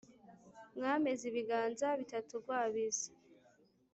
mwameze 0.75 1.23
ibiganza 1.31 1.87
bitatugwabiza 1.99 3.07